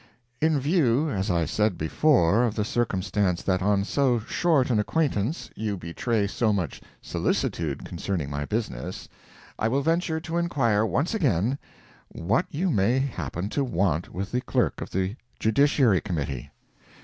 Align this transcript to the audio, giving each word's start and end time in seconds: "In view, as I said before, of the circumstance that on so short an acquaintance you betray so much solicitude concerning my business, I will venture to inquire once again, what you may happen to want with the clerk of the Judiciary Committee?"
"In 0.41 0.59
view, 0.59 1.11
as 1.11 1.29
I 1.29 1.45
said 1.45 1.77
before, 1.77 2.43
of 2.43 2.55
the 2.55 2.65
circumstance 2.65 3.43
that 3.43 3.61
on 3.61 3.83
so 3.83 4.17
short 4.17 4.71
an 4.71 4.79
acquaintance 4.79 5.51
you 5.55 5.77
betray 5.77 6.25
so 6.25 6.51
much 6.51 6.81
solicitude 7.03 7.85
concerning 7.85 8.27
my 8.27 8.45
business, 8.45 9.07
I 9.59 9.67
will 9.67 9.83
venture 9.83 10.19
to 10.19 10.37
inquire 10.37 10.87
once 10.87 11.13
again, 11.13 11.59
what 12.09 12.47
you 12.49 12.71
may 12.71 12.97
happen 12.97 13.47
to 13.49 13.63
want 13.63 14.11
with 14.11 14.31
the 14.31 14.41
clerk 14.41 14.81
of 14.81 14.89
the 14.89 15.17
Judiciary 15.39 16.01
Committee?" 16.01 16.49